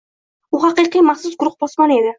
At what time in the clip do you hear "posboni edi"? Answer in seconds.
1.65-2.09